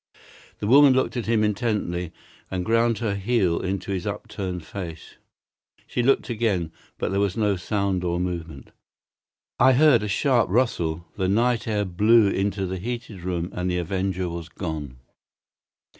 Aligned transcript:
The 0.57 0.65
woman 0.65 0.93
looked 0.95 1.15
at 1.15 1.27
him 1.27 1.43
intently 1.43 2.11
and 2.49 2.65
ground 2.65 2.97
her 2.97 3.13
heel 3.13 3.59
into 3.59 3.91
his 3.91 4.07
upturned 4.07 4.65
face. 4.65 5.17
She 5.85 6.01
looked 6.01 6.27
again, 6.27 6.71
but 6.97 7.11
there 7.11 7.19
was 7.19 7.37
no 7.37 7.55
sound 7.55 8.03
or 8.03 8.19
movement. 8.19 8.71
I 9.59 9.73
heard 9.73 10.01
a 10.01 10.07
sharp 10.07 10.49
rustle, 10.49 11.05
the 11.17 11.29
night 11.29 11.67
air 11.67 11.85
blew 11.85 12.29
into 12.29 12.65
the 12.65 12.79
heated 12.79 13.21
room, 13.21 13.51
and 13.53 13.69
the 13.69 13.77
avenger 13.77 14.27
was 14.27 14.49
gone. 14.49 14.97